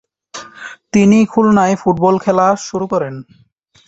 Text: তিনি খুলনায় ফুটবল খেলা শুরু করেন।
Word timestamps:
তিনি 0.93 1.17
খুলনায় 1.25 1.75
ফুটবল 1.81 2.15
খেলা 2.23 2.47
শুরু 2.67 2.85
করেন। 2.87 3.15